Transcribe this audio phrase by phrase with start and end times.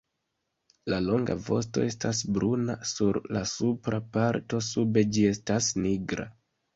[0.91, 6.27] La longa vosto estas bruna sur la supra parto, sube ĝi estas nigra.